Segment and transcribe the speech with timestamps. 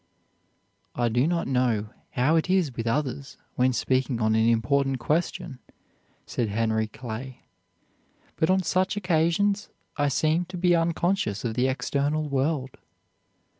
[0.95, 5.59] "I do not know how it is with others when speaking on an important question,"
[6.25, 7.41] said Henry Clay;
[8.35, 12.79] "but on such occasions I seem to be unconscious of the external world.